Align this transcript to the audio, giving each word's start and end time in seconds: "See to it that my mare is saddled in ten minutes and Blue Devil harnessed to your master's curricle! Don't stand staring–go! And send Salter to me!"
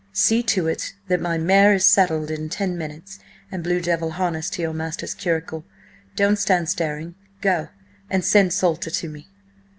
"See 0.13 0.41
to 0.41 0.65
it 0.67 0.95
that 1.09 1.21
my 1.21 1.37
mare 1.37 1.75
is 1.75 1.85
saddled 1.85 2.31
in 2.31 2.49
ten 2.49 2.75
minutes 2.75 3.19
and 3.51 3.63
Blue 3.63 3.79
Devil 3.79 4.09
harnessed 4.13 4.53
to 4.53 4.63
your 4.63 4.73
master's 4.73 5.13
curricle! 5.13 5.63
Don't 6.15 6.37
stand 6.37 6.69
staring–go! 6.69 7.67
And 8.09 8.25
send 8.25 8.51
Salter 8.51 8.89
to 8.89 9.07
me!" 9.07 9.27